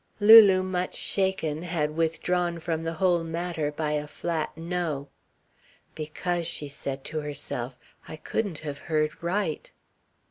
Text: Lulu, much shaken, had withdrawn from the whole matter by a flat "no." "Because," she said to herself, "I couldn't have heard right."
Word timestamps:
Lulu, 0.19 0.63
much 0.63 0.95
shaken, 0.95 1.61
had 1.61 1.95
withdrawn 1.95 2.57
from 2.57 2.81
the 2.81 2.93
whole 2.93 3.23
matter 3.23 3.71
by 3.71 3.91
a 3.91 4.07
flat 4.07 4.49
"no." 4.57 5.09
"Because," 5.93 6.47
she 6.47 6.67
said 6.69 7.03
to 7.03 7.19
herself, 7.19 7.77
"I 8.07 8.15
couldn't 8.15 8.57
have 8.65 8.79
heard 8.89 9.11
right." 9.21 9.71